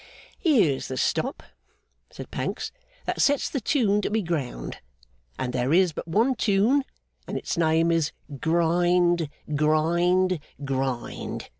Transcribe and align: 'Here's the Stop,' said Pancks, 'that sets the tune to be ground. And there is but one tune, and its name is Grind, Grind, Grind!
'Here's 0.39 0.87
the 0.87 0.97
Stop,' 0.97 1.43
said 2.09 2.31
Pancks, 2.31 2.71
'that 3.05 3.21
sets 3.21 3.51
the 3.51 3.61
tune 3.61 4.01
to 4.01 4.09
be 4.09 4.23
ground. 4.23 4.77
And 5.37 5.53
there 5.53 5.71
is 5.71 5.93
but 5.93 6.07
one 6.07 6.33
tune, 6.33 6.85
and 7.27 7.37
its 7.37 7.55
name 7.55 7.91
is 7.91 8.11
Grind, 8.39 9.29
Grind, 9.55 10.39
Grind! 10.65 11.49